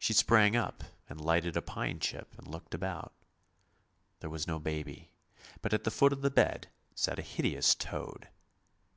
She 0.00 0.12
sprang 0.12 0.56
up 0.56 0.82
and 1.08 1.20
lighted 1.20 1.56
a 1.56 1.62
pine 1.62 2.00
chip 2.00 2.36
and 2.36 2.48
looked 2.48 2.74
about. 2.74 3.12
There 4.18 4.28
was 4.28 4.48
no 4.48 4.58
baby, 4.58 5.12
but 5.62 5.72
at 5.72 5.84
the 5.84 5.92
foot 5.92 6.12
of 6.12 6.22
the 6.22 6.28
bed 6.32 6.70
sat 6.96 7.20
a 7.20 7.22
hideous 7.22 7.76
toad. 7.76 8.30